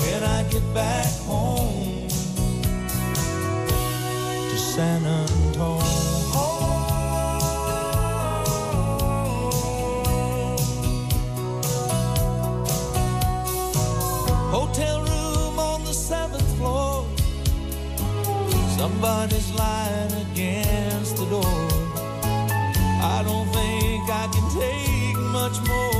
when 0.00 0.24
I 0.24 0.42
get 0.50 0.62
back. 0.72 1.05
slide 19.56 20.12
against 20.30 21.16
the 21.16 21.26
door. 21.26 21.56
I 23.14 23.22
don't 23.24 23.48
think 23.56 24.04
I 24.22 24.28
can 24.32 24.46
take 24.60 25.16
much 25.32 25.56
more. 25.68 25.95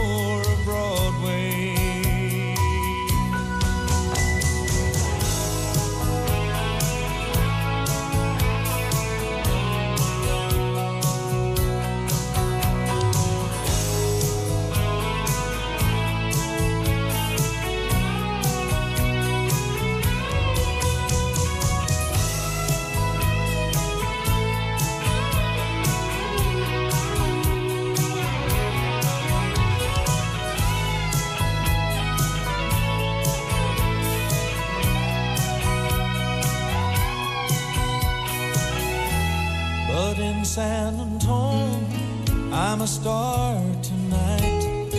I'm 42.77 42.83
a 42.83 42.87
star 42.87 43.55
tonight 43.83 44.91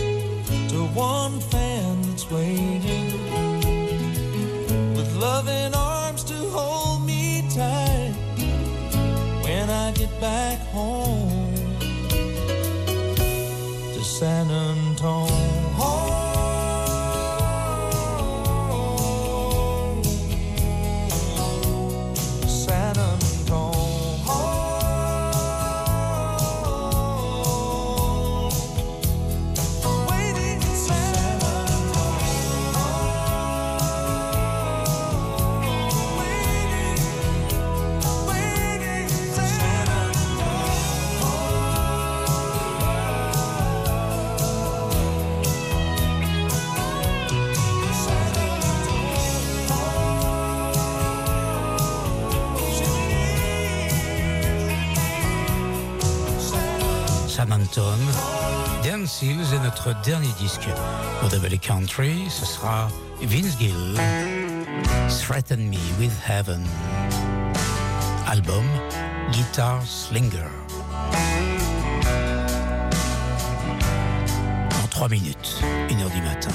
to 0.68 0.84
one 0.94 1.38
fan 1.38 2.02
that's 2.02 2.28
waiting 2.28 3.12
with 4.96 5.14
loving 5.14 5.72
arms 5.76 6.24
to 6.24 6.34
hold 6.34 7.06
me 7.06 7.44
tight 7.48 8.16
when 9.44 9.70
I 9.70 9.92
get 9.92 10.10
back 10.20 10.58
home. 10.72 11.07
Sam 57.38 57.52
Anton. 57.52 58.00
Dance 58.82 59.22
Hills 59.22 59.54
est 59.54 59.62
notre 59.62 59.94
dernier 60.02 60.32
disque. 60.40 60.68
Pour 61.20 61.28
The 61.28 61.36
Valley 61.36 61.58
Country, 61.58 62.26
ce 62.28 62.44
sera 62.44 62.88
Vince 63.22 63.56
Gill. 63.60 63.94
Threaten 65.20 65.70
Me 65.70 65.78
with 66.00 66.10
Heaven. 66.26 66.66
Album 68.26 68.64
Guitar 69.30 69.80
Slinger. 69.86 70.50
En 74.82 74.88
3 74.88 75.08
minutes, 75.08 75.62
1h 75.90 76.12
du 76.12 76.22
matin. 76.22 76.50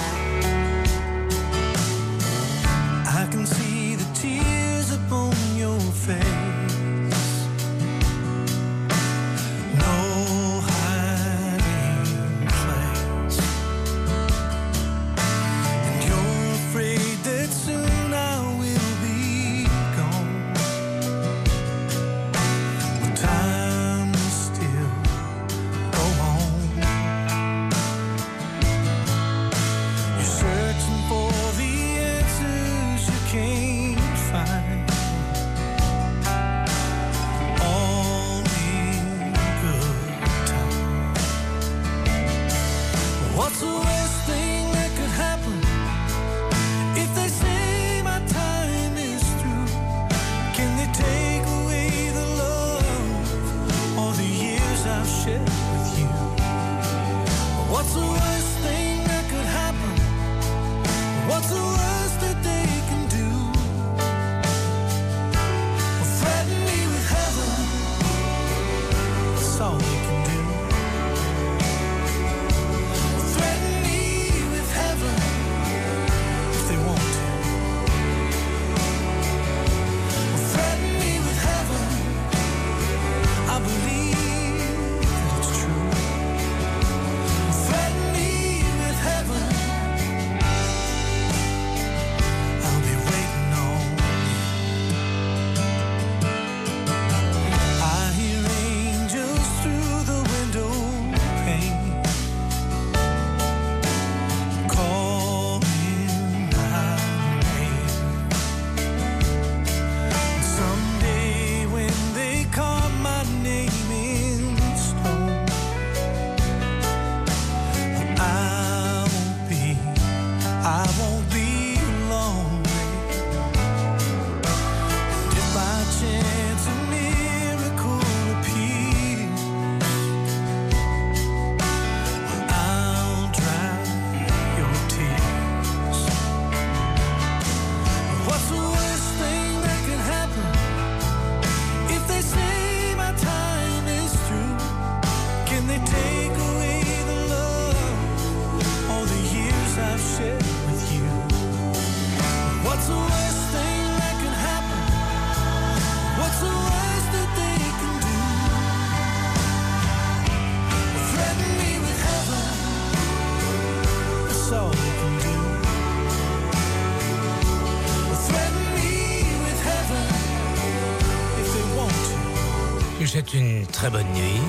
très 173.84 173.92
bonne 173.92 174.14
nuit. 174.14 174.40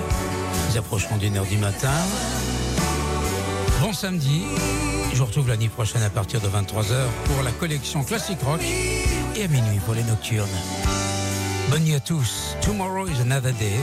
Nous 0.70 0.78
approcherons 0.78 1.16
d'une 1.16 1.36
heure 1.36 1.46
du 1.46 1.56
matin. 1.56 1.90
Bon 3.80 3.92
samedi. 3.92 4.44
Je 5.12 5.18
vous 5.18 5.24
retrouve 5.24 5.48
l'année 5.48 5.68
prochaine 5.68 6.04
à 6.04 6.10
partir 6.10 6.40
de 6.40 6.46
23h 6.46 6.94
pour 7.24 7.42
la 7.42 7.50
collection 7.50 8.04
Classic 8.04 8.40
Rock 8.42 8.60
et 8.62 9.42
à 9.42 9.48
minuit 9.48 9.80
pour 9.84 9.94
les 9.94 10.04
nocturnes. 10.04 10.46
Bonne 11.68 11.82
nuit 11.82 11.96
à 11.96 12.00
tous. 12.00 12.54
Tomorrow 12.60 13.08
is 13.08 13.20
another 13.20 13.52
day. 13.54 13.80